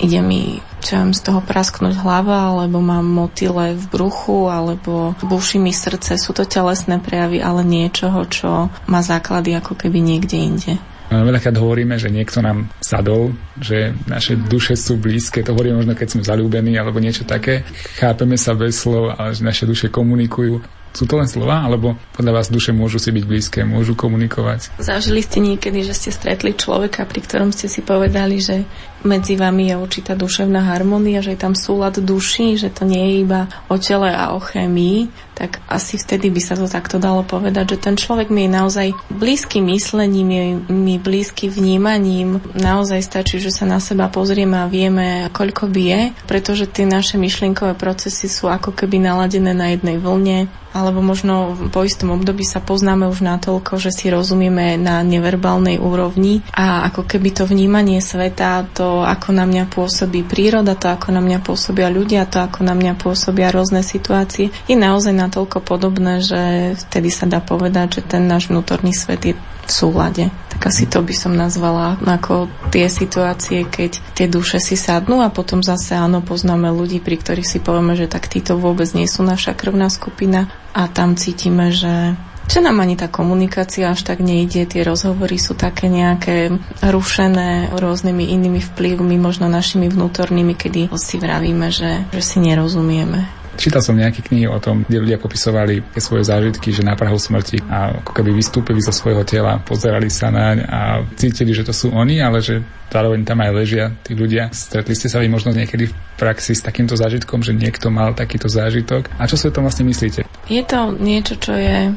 [0.00, 5.58] ide mi čo viem, z toho prasknúť hlava, alebo mám motyle v bruchu, alebo buší
[5.58, 6.14] mi srdce.
[6.14, 10.72] Sú to telesné prejavy, ale niečoho, čo má základy ako keby niekde inde.
[11.06, 16.18] Veľakrát hovoríme, že niekto nám sadol, že naše duše sú blízke, to hovoríme možno, keď
[16.18, 17.62] sme zalúbení alebo niečo také.
[17.98, 20.66] Chápeme sa bez slov, ale že naše duše komunikujú.
[20.96, 24.80] Sú to len slova, alebo podľa vás duše môžu si byť blízke, môžu komunikovať?
[24.80, 28.64] Zažili ste niekedy, že ste stretli človeka, pri ktorom ste si povedali, že
[29.04, 33.12] medzi vami je určitá duševná harmonia, že je tam súlad duší, že to nie je
[33.26, 37.76] iba o tele a o chémii, tak asi vtedy by sa to takto dalo povedať,
[37.76, 42.40] že ten človek mi je naozaj blízky myslením, je mi blízky vnímaním.
[42.56, 47.76] Naozaj stačí, že sa na seba pozrieme a vieme, koľko bije, pretože tie naše myšlienkové
[47.76, 53.08] procesy sú ako keby naladené na jednej vlne, alebo možno po istom období sa poznáme
[53.08, 58.85] už natoľko, že si rozumieme na neverbálnej úrovni a ako keby to vnímanie sveta, to
[59.04, 62.94] ako na mňa pôsobí príroda, to ako na mňa pôsobia ľudia, to ako na mňa
[62.98, 68.48] pôsobia rôzne situácie, je naozaj natoľko podobné, že vtedy sa dá povedať, že ten náš
[68.48, 69.34] vnútorný svet je
[69.66, 70.30] v súlade.
[70.54, 75.28] Tak asi to by som nazvala ako tie situácie, keď tie duše si sadnú a
[75.34, 79.26] potom zase áno, poznáme ľudí, pri ktorých si povieme, že tak títo vôbec nie sú
[79.26, 82.14] naša krvná skupina a tam cítime, že
[82.46, 88.24] že nám ani tá komunikácia až tak nejde, tie rozhovory sú také nejaké rušené rôznymi
[88.32, 93.46] inými vplyvmi, možno našimi vnútornými, kedy si vravíme, že, že si nerozumieme.
[93.56, 97.64] Čítal som nejaké knihy o tom, kde ľudia popisovali svoje zážitky, že na Prahu smrti
[97.64, 100.80] a ako keby vystúpili zo svojho tela, pozerali sa naň a
[101.16, 102.60] cítili, že to sú oni, ale že
[102.92, 104.52] zároveň tam aj ležia tí ľudia.
[104.52, 108.52] Stretli ste sa vy možno niekedy v praxi s takýmto zážitkom, že niekto mal takýto
[108.52, 109.08] zážitok.
[109.16, 110.28] A čo si o tom vlastne myslíte?
[110.52, 111.96] Je to niečo, čo je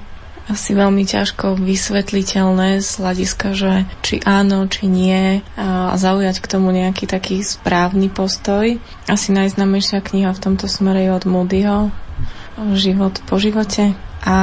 [0.50, 6.74] asi veľmi ťažko vysvetliteľné z hľadiska, že či áno, či nie a zaujať k tomu
[6.74, 8.82] nejaký taký správny postoj.
[9.06, 11.94] Asi najznamejšia kniha v tomto smere je od Moodyho
[12.76, 13.94] Život po živote.
[14.26, 14.36] A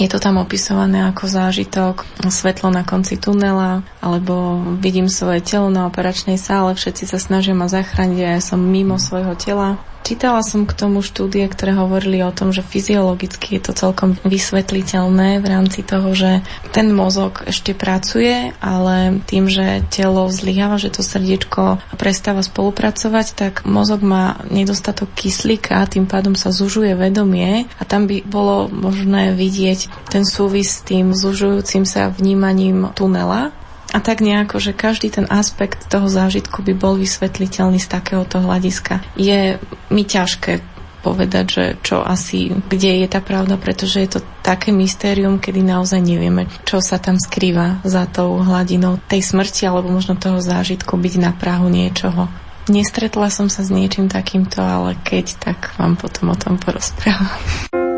[0.00, 5.84] je to tam opisované ako zážitok, svetlo na konci tunela, alebo vidím svoje telo na
[5.84, 9.76] operačnej sále, všetci sa snažia ma zachrániť a ja som mimo svojho tela.
[10.02, 15.38] Čítala som k tomu štúdie, ktoré hovorili o tom, že fyziologicky je to celkom vysvetliteľné
[15.38, 16.42] v rámci toho, že
[16.74, 23.52] ten mozog ešte pracuje, ale tým, že telo zlyháva, že to srdiečko prestáva spolupracovať, tak
[23.62, 27.70] mozog má nedostatok kyslíka, tým pádom sa zužuje vedomie.
[27.78, 33.54] A tam by bolo možné vidieť ten súvis s tým zužujúcim sa vnímaním tunela,
[33.92, 39.04] a tak nejako, že každý ten aspekt toho zážitku by bol vysvetliteľný z takéhoto hľadiska.
[39.20, 39.60] Je
[39.92, 40.64] mi ťažké
[41.02, 45.98] povedať, že čo asi, kde je tá pravda, pretože je to také mystérium, kedy naozaj
[45.98, 51.14] nevieme, čo sa tam skrýva za tou hladinou tej smrti alebo možno toho zážitku byť
[51.18, 52.30] na Prahu niečoho.
[52.70, 57.91] Nestretla som sa s niečím takýmto, ale keď, tak vám potom o tom porozprávam.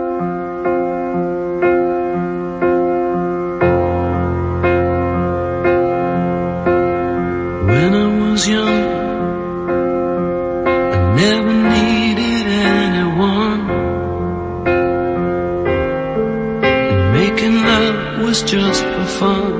[18.34, 19.52] Was just for fun.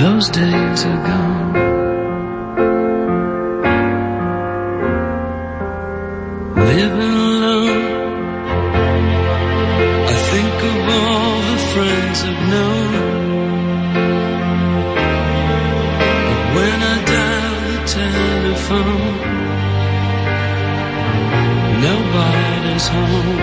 [0.00, 1.52] Those days are gone.
[6.70, 7.84] Living alone,
[10.12, 12.90] I think of all the friends I've known.
[16.28, 19.16] But when I dial the telephone.
[21.86, 23.35] Nobody's home.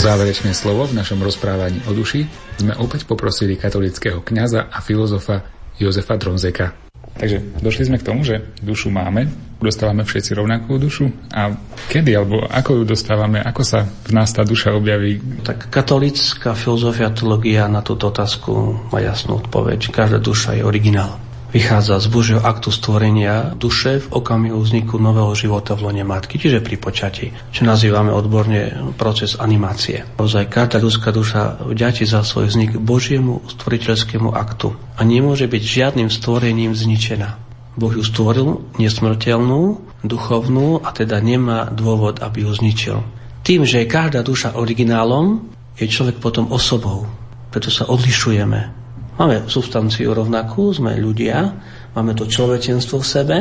[0.00, 2.24] Záverečné slovo v našom rozprávaní o duši
[2.56, 5.44] sme opäť poprosili katolického kňaza a filozofa
[5.76, 6.72] Jozefa Dronzeka.
[7.20, 9.28] Takže došli sme k tomu, že dušu máme,
[9.60, 11.52] dostávame všetci rovnakú dušu a
[11.92, 15.20] kedy alebo ako ju dostávame, ako sa v nás tá duša objaví?
[15.44, 19.92] Tak katolická filozofia teológia na túto otázku má jasnú odpoveď.
[19.92, 25.74] Každá duša je originál vychádza z Božieho aktu stvorenia duše v okamihu vzniku nového života
[25.74, 30.06] v lone matky, čiže pri počati, čo nazývame odborne proces animácie.
[30.16, 36.08] Ozaj každá ľudská duša vďati za svoj vznik Božiemu stvoriteľskému aktu a nemôže byť žiadnym
[36.08, 37.36] stvorením zničená.
[37.78, 39.62] Boh ju stvoril nesmrteľnú,
[40.02, 42.98] duchovnú a teda nemá dôvod, aby ju zničil.
[43.46, 45.48] Tým, že je každá duša originálom,
[45.78, 47.08] je človek potom osobou.
[47.50, 48.79] Preto sa odlišujeme
[49.20, 51.52] Máme substanciu rovnakú, sme ľudia,
[51.92, 53.38] máme to človečenstvo v sebe,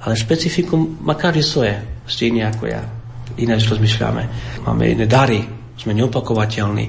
[0.00, 1.74] ale špecifikum má každý svoje,
[2.08, 2.80] stejne ako ja.
[3.36, 4.22] Ináč rozmýšľame.
[4.64, 5.44] Máme iné dary,
[5.76, 6.86] sme neopakovateľní.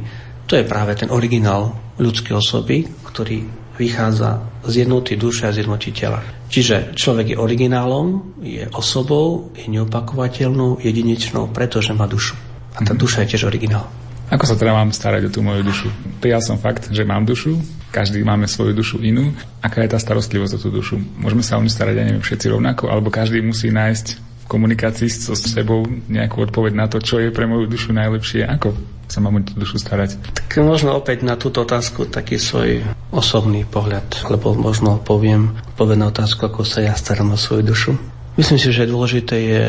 [0.48, 3.44] To je práve ten originál ľudskej osoby, ktorý
[3.76, 6.24] vychádza z jednoty duše a z jednoty tela.
[6.48, 12.40] Čiže človek je originálom, je osobou, je neopakovateľnou, jedinečnou, pretože má dušu.
[12.80, 13.00] A tá mhm.
[13.04, 13.99] duša je tiež originál.
[14.30, 15.90] Ako sa teda mám starať o tú moju dušu?
[16.22, 17.58] Prijal som fakt, že mám dušu,
[17.90, 19.34] každý máme svoju dušu inú.
[19.58, 21.02] Aká je tá starostlivosť o tú dušu?
[21.18, 25.10] Môžeme sa o ňu starať, ja neviem, všetci rovnako, alebo každý musí nájsť v komunikácii
[25.10, 28.78] so sebou nejakú odpoveď na to, čo je pre moju dušu najlepšie, ako
[29.10, 30.22] sa mám o tú dušu starať.
[30.22, 35.58] Tak možno opäť na túto otázku taký svoj osobný pohľad, lebo možno poviem
[35.98, 37.92] na otázku, ako sa ja starám o svoju dušu.
[38.40, 39.64] Myslím si, že dôležité je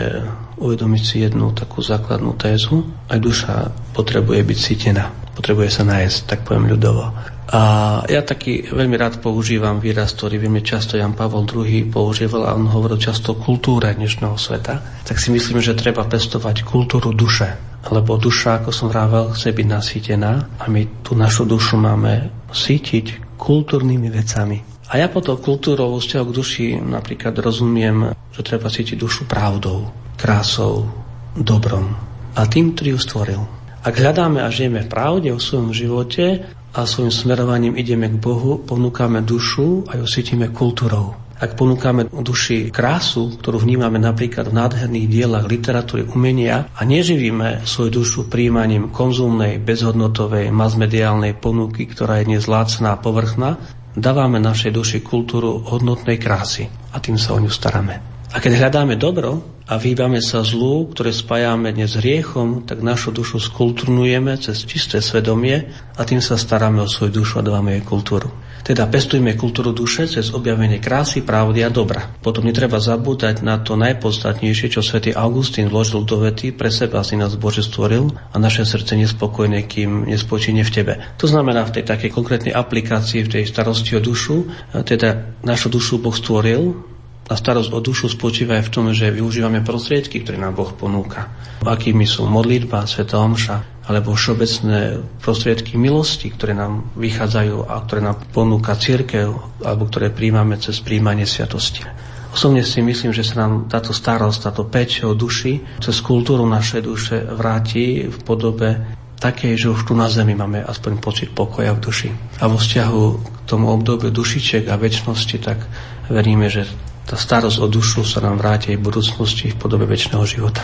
[0.62, 2.86] uvedomiť si jednu takú základnú tézu.
[3.10, 7.10] Aj duša potrebuje byť cítená, potrebuje sa nájsť, tak poviem ľudovo.
[7.50, 7.60] A
[8.06, 12.70] ja taký veľmi rád používam výraz, ktorý veľmi často Jan Pavel II používal a on
[12.70, 15.02] hovoril často o kultúre dnešného sveta.
[15.02, 17.58] Tak si myslím, že treba pestovať kultúru duše.
[17.90, 23.34] Lebo duša, ako som vravel, chce byť nasýtená a my tú našu dušu máme sítiť
[23.34, 24.69] kultúrnymi vecami.
[24.90, 29.86] A ja potom kultúrou vzťahu k duši napríklad rozumiem, že treba cítiť dušu pravdou,
[30.18, 30.90] krásou,
[31.38, 31.94] dobrom
[32.34, 33.42] a tým, ktorý ju stvoril.
[33.86, 38.62] Ak hľadáme a žijeme v pravde o svojom živote, a svojim smerovaním ideme k Bohu,
[38.62, 41.18] ponúkame dušu a ju cítime kultúrou.
[41.40, 48.04] Ak ponúkame duši krásu, ktorú vnímame napríklad v nádherných dielach literatúry, umenia a neživíme svoju
[48.04, 53.56] dušu príjmaním konzumnej, bezhodnotovej, masmediálnej ponuky, ktorá je dnes lácná a povrchná,
[53.96, 58.19] dávame našej duši kultúru hodnotnej krásy a tým sa o ňu staráme.
[58.30, 63.14] A keď hľadáme dobro, a vyhýbame sa zlu, ktoré spájame dnes s riechom, tak našu
[63.14, 67.86] dušu skulturnujeme cez čisté svedomie a tým sa staráme o svoju dušu a dávame jej
[67.86, 68.34] kultúru.
[68.66, 72.02] Teda pestujeme kultúru duše cez objavenie krásy, pravdy a dobra.
[72.18, 77.14] Potom netreba zabúdať na to najpodstatnejšie, čo svätý Augustín vložil do vety, pre seba si
[77.14, 80.92] nás Bože stvoril a naše srdce nespokojné, kým nespočíne v tebe.
[81.22, 84.50] To znamená v tej takej konkrétnej aplikácii, v tej starosti o dušu,
[84.82, 86.89] teda našu dušu Boh stvoril,
[87.30, 91.30] a starosť o dušu spočíva aj v tom, že využívame prostriedky, ktoré nám Boh ponúka.
[91.62, 98.18] Akými sú modlitba, sveta omša, alebo všeobecné prostriedky milosti, ktoré nám vychádzajú a ktoré nám
[98.34, 99.30] ponúka církev,
[99.62, 101.86] alebo ktoré príjmame cez príjmanie sviatosti.
[102.30, 106.82] Osobne si myslím, že sa nám táto starosť, táto peč o duši cez kultúru našej
[106.82, 111.82] duše vráti v podobe takej, že už tu na zemi máme aspoň pocit pokoja v
[111.82, 112.08] duši.
[112.42, 115.58] A vo vzťahu k tomu obdobiu dušičiek a väčšnosti, tak
[116.06, 116.70] veríme, že
[117.10, 120.62] tá starosť o dušu sa nám vráti aj v budúcnosti v podobe väčšného života.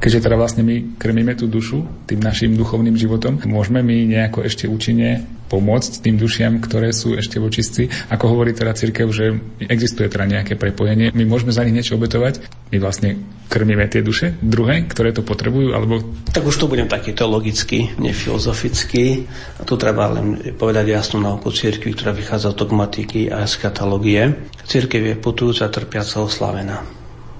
[0.00, 4.64] Keďže teda vlastne my krmíme tú dušu tým našim duchovným životom, môžeme my nejako ešte
[4.64, 7.90] účinne pomôcť tým dušiam, ktoré sú ešte vočistí.
[8.08, 9.36] Ako hovorí teda církev, že
[9.66, 12.40] existuje teda nejaké prepojenie, my môžeme za nich niečo obetovať,
[12.70, 13.18] my vlastne
[13.50, 16.00] krmíme tie duše druhé, ktoré to potrebujú, alebo...
[16.30, 19.26] Tak už to budem taký teologický, nefilozofický.
[19.58, 24.48] A tu treba len povedať jasnú nauku církvy, ktorá vychádza z dogmatiky a eskatalógie.
[24.64, 26.86] Církev je putujúca, trpiaca, oslavená.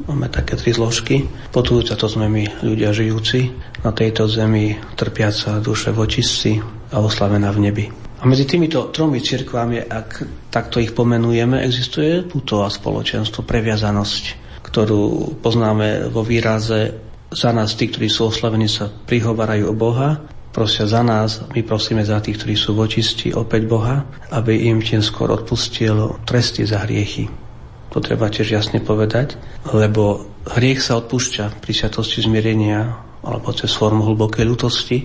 [0.09, 1.29] Máme také tri zložky.
[1.53, 3.53] Potujúca to sme my, ľudia žijúci
[3.85, 7.85] na tejto zemi, trpiaca duše vočistci a oslavená v nebi.
[8.21, 10.09] A medzi týmito tromi cirkvami, ak
[10.53, 14.25] takto ich pomenujeme, existuje putová spoločenstvo, previazanosť,
[14.61, 17.01] ktorú poznáme vo výraze
[17.33, 20.21] za nás tí, ktorí sú oslavení, sa prihovarajú o Boha,
[20.53, 25.01] prosia za nás, my prosíme za tých, ktorí sú vočisti, opäť Boha, aby im tým
[25.01, 27.50] skôr odpustil tresty za hriechy.
[27.91, 29.35] To treba tiež jasne povedať,
[29.75, 34.99] lebo hriech sa odpúšťa pri sviatosti zmierenia alebo cez formu hlbokej ľutosti,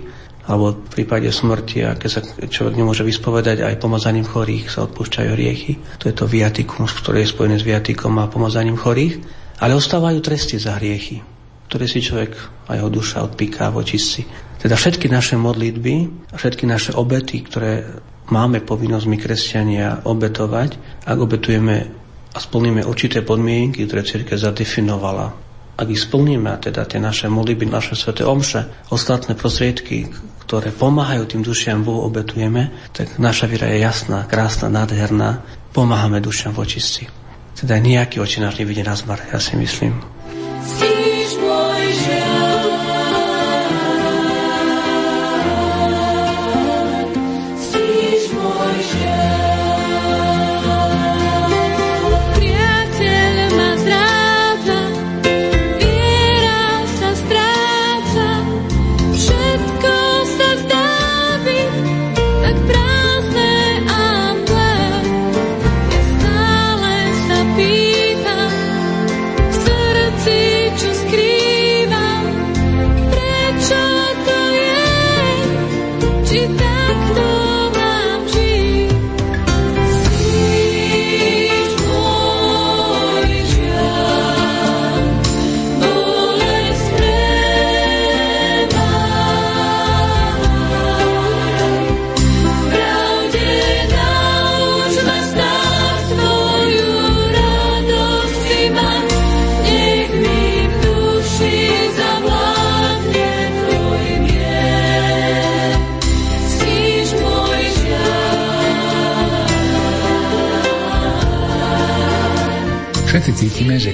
[0.46, 5.30] alebo v prípade smrti, a keď sa človek nemôže vyspovedať, aj pomazaním chorých sa odpúšťajú
[5.34, 5.82] hriechy.
[5.98, 9.26] To je to viatikum, ktoré je spojené s viatikom a pomazaním chorých.
[9.58, 11.26] Ale ostávajú tresty za hriechy,
[11.66, 12.38] ktoré si človek
[12.70, 14.22] a jeho duša odpíká v očistci.
[14.62, 15.96] Teda všetky naše modlitby
[16.30, 17.98] a všetky naše obety, ktoré
[18.30, 22.05] máme povinnosť my kresťania obetovať, ak obetujeme
[22.36, 25.32] a splníme určité podmienky, ktoré církev zadefinovala.
[25.76, 30.12] Ak ich splníme, teda tie naše modlitby, naše sveté omše, ostatné prostriedky,
[30.44, 35.44] ktoré pomáhajú tým dušiam Bohu, obetujeme, tak naša viera je jasná, krásna, nádherná.
[35.76, 37.04] Pomáhame dušiam v očistci.
[37.56, 40.15] Teda nejaký očináš nevidie na zmar, ja si myslím.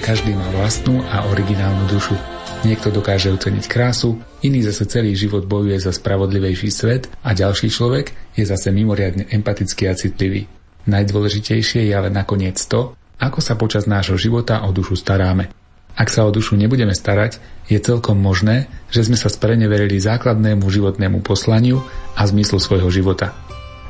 [0.01, 2.17] Každý má vlastnú a originálnu dušu.
[2.65, 8.13] Niekto dokáže oceniť krásu, iný zase celý život bojuje za spravodlivejší svet a ďalší človek
[8.33, 10.49] je zase mimoriadne empatický a citlivý.
[10.89, 15.53] Najdôležitejšie je ale nakoniec to, ako sa počas nášho života o dušu staráme.
[15.93, 17.37] Ak sa o dušu nebudeme starať,
[17.69, 21.85] je celkom možné, že sme sa spreneverili základnému životnému poslaniu
[22.17, 23.37] a zmyslu svojho života.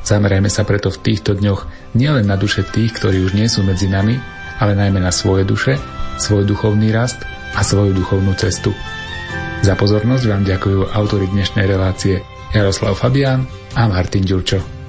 [0.04, 3.88] Zamerajme sa preto v týchto dňoch nielen na duše tých, ktorí už nie sú medzi
[3.88, 4.18] nami,
[4.58, 5.78] ale najmä na svoje duše,
[6.22, 7.26] svoj duchovný rast
[7.58, 8.70] a svoju duchovnú cestu.
[9.66, 12.22] Za pozornosť vám ďakujú autory dnešnej relácie
[12.54, 14.81] Jaroslav Fabián a Martin Ďurčo.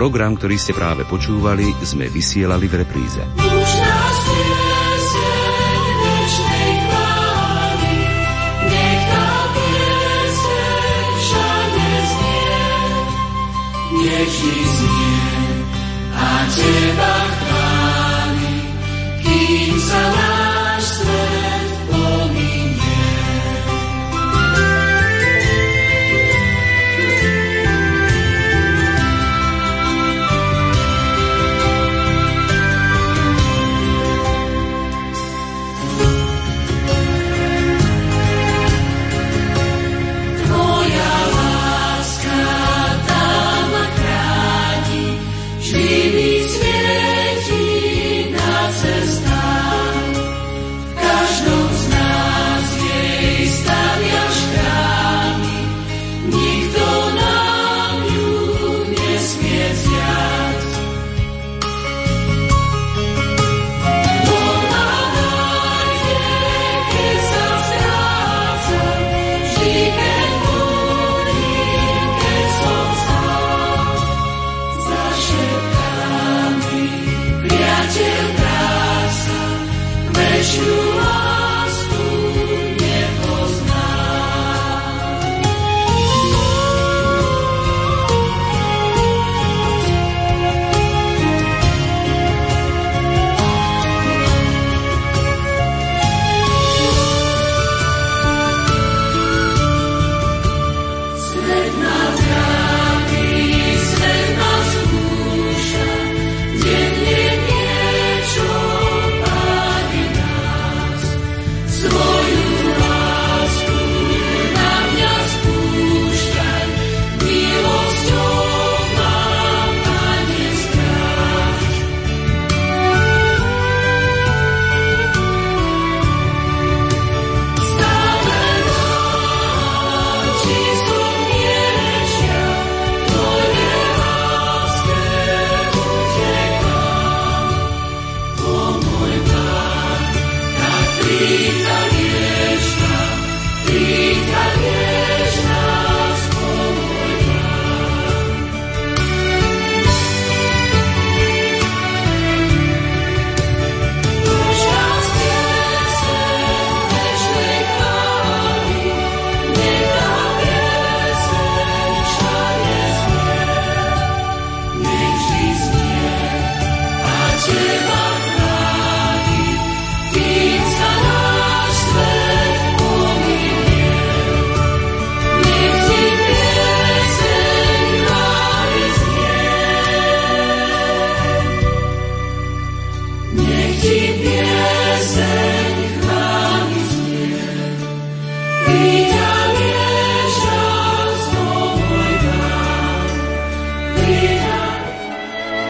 [0.00, 3.20] Program, ktorý ste práve počúvali, sme vysielali v repríze.
[3.36, 4.16] Už nás
[14.00, 15.20] nech ti znie
[16.16, 17.39] a teba